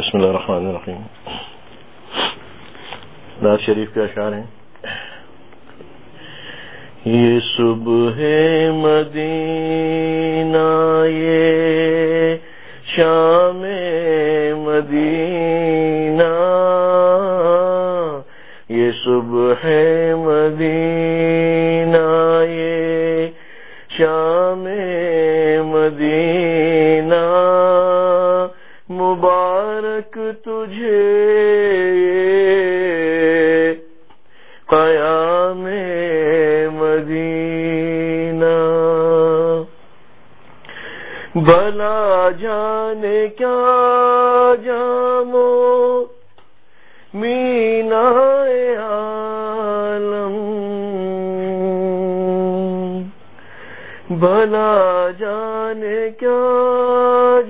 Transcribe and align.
بسم 0.00 0.18
اللہ 0.18 0.28
الرحمن 0.28 0.66
الرحیم۔ 0.66 1.02
ناز 3.42 3.58
شریف 3.66 3.94
کے 3.94 4.00
اشعار 4.00 4.32
ہیں۔ 4.32 4.46
یہ 7.04 7.38
صبح 7.38 8.20
مدینہ، 8.72 9.28
یہ 11.06 12.36
شام 12.96 13.64
مدینہ۔ 14.58 16.32
یہ 18.68 18.90
صبح 19.04 19.66
مدینہ، 20.16 20.78
یہ 22.48 23.26
شام 23.88 24.68
مدینہ۔ 25.64 27.49
مبارک 29.10 30.18
تجھے 30.44 30.98
قیام 34.66 35.64
مدینہ۔ 36.74 38.54
بلا 41.34 42.28
جانے 42.40 43.26
کیا 43.38 44.54
جامو 44.64 46.04
مینا 47.14 48.06
عالم۔ 48.86 50.36
بلا 54.10 55.10
جانے 55.18 56.08
کیا 56.18 56.40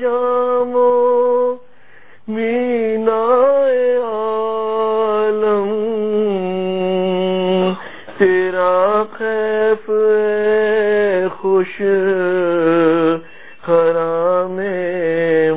جامو 0.01 0.80
تیرا 8.21 9.05
خیف 9.13 9.87
خوش 11.33 11.77
خرام 13.63 14.59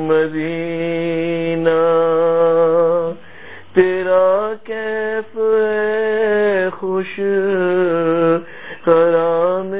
مدینہ 0.00 1.80
تیرا 3.74 4.52
کیف 4.64 5.36
خوش 6.80 7.12
خرام 8.84 9.70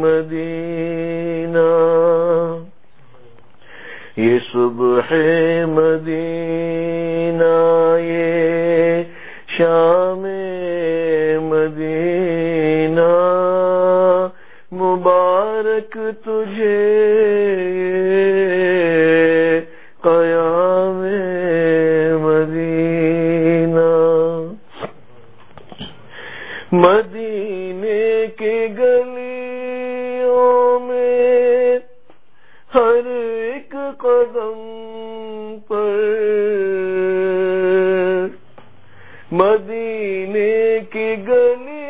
مدینہ 0.00 1.68
یہ 4.16 4.38
صبح 4.52 5.12
مدینہ 5.68 7.54
یہ 8.00 9.02
شام 9.48 10.09
مبارک 15.60 15.96
تجھے 16.24 16.76
قیام 20.02 21.00
مدینہ۔ 22.22 23.88
مدینے 26.72 28.26
کے 28.38 28.54
گلیوں 28.78 30.80
میں 30.80 31.78
ہر 32.74 33.06
ایک 33.06 33.74
قدم 33.98 34.58
پر 35.68 35.98
مدینے 39.32 40.78
کی 40.92 41.14
گلیوں 41.28 41.89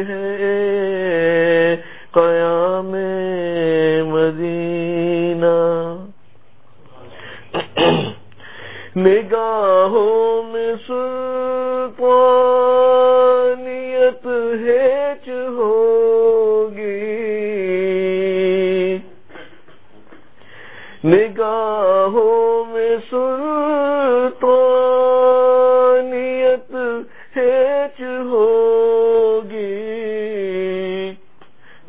ہے 0.08 1.76
قیام 2.12 2.90
مدینہ۔ 4.08 5.54
نگاہ 8.96 9.53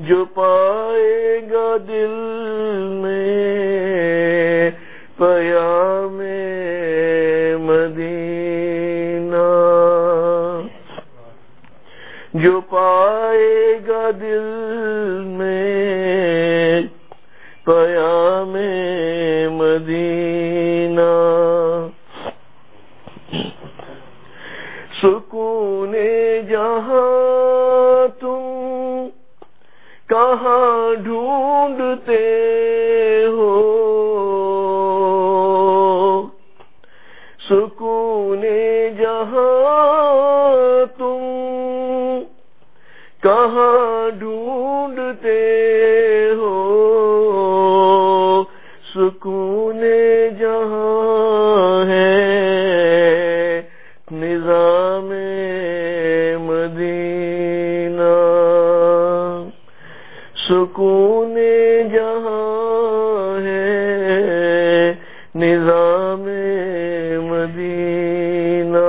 جو 0.07 0.25
پائے 0.25 1.39
گا 1.51 1.77
دل 1.88 2.13
میں 3.01 4.71
پیام 5.17 6.17
مدینہ۔ 7.66 9.47
جو 12.33 12.61
پائے 12.61 13.79
گا 13.88 14.09
دل 14.21 14.45
میں 15.25 16.81
پیام 17.66 18.55
مدینہ۔ 19.55 21.11
سکون 25.01 25.74
ڈھونڈتے 31.03 32.23
ہو۔ 33.28 33.52
سکون 37.49 38.43
جہاں 38.97 40.97
تم 40.97 41.23
کہاں 43.23 44.19
ڈھونڈتے 44.19 45.40
ہو۔ 46.37 46.53
سکون 48.96 49.95
سکون 60.50 61.36
جہاں 61.92 63.40
ہے 63.46 64.94
نظام 65.36 66.26
مدینہ۔ 67.30 68.86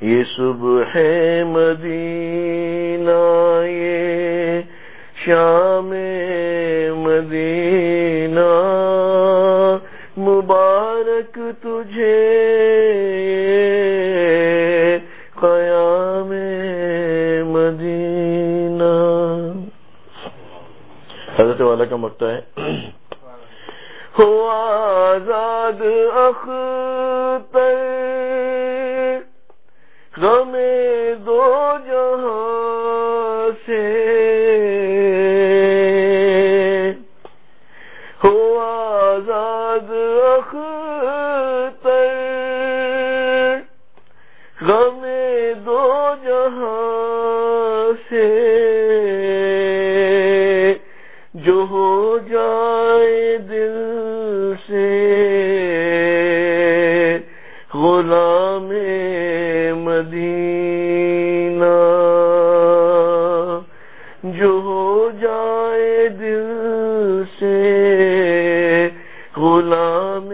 یہ 0.00 0.22
صبح 0.36 0.98
مدینہ 1.46 3.20
یہ 3.66 4.60
شام 5.26 5.90
مدینہ۔ 6.96 8.52
مبارک 10.16 11.38
تجھے 11.62 12.25
والا 22.22 22.34
ہے۔ 22.34 22.40
ہو 24.18 24.48
آزاد 24.50 25.82
اختر 26.14 27.74
غم 30.20 30.56
دو 31.26 31.72
جہاں۔ 31.86 32.65
مدینہ 60.06 61.64
جو 64.22 64.60
ہو 64.64 65.10
جائے 65.20 66.08
دل 66.08 67.22
سے 67.38 68.88
غلام 69.36 70.28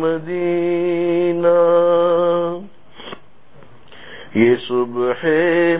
مدینہ۔ 0.00 1.58
یہ 4.34 4.54
صبح 4.68 5.26